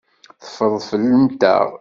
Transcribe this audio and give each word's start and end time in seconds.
Teffreḍ 0.41 0.75
fell-anteɣ. 0.89 1.67